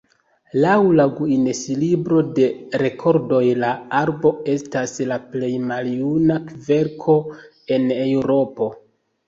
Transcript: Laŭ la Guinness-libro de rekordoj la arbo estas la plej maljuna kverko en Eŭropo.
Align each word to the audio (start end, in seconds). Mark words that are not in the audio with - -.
Laŭ 0.61 0.77
la 0.99 1.03
Guinness-libro 1.17 2.21
de 2.39 2.47
rekordoj 2.83 3.43
la 3.65 3.69
arbo 4.01 4.33
estas 4.55 4.95
la 5.13 5.21
plej 5.37 5.53
maljuna 5.69 6.41
kverko 6.51 7.21
en 7.79 7.89
Eŭropo. 8.03 8.75